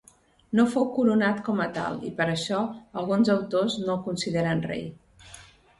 [0.59, 2.63] No fou coronat com a tal i per això
[3.03, 4.85] alguns autors no el consideren rei.